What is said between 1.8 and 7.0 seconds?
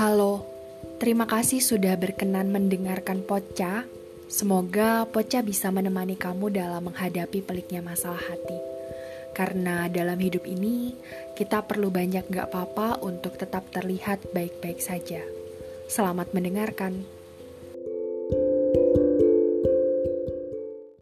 berkenan mendengarkan Poca. Semoga Poca bisa menemani kamu dalam